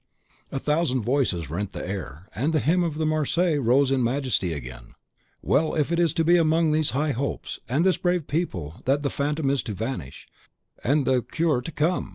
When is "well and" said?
5.43-5.81